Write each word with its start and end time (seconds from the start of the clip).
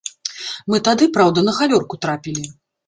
Мы 0.73 0.81
тады, 0.89 1.09
праўда, 1.19 1.47
на 1.51 1.57
галёрку 1.61 2.03
трапілі. 2.07 2.53